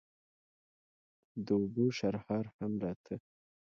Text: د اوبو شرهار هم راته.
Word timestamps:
د 1.45 1.47
اوبو 1.59 1.85
شرهار 1.97 2.45
هم 2.57 2.71
راته. 2.83 3.15